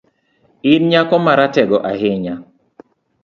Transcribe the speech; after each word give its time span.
In 0.71 0.81
nyako 0.89 1.15
ma 1.25 1.33
ratego 1.39 1.77
ahinya 1.91 2.35